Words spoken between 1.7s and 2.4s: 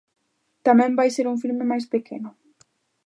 máis pequeno.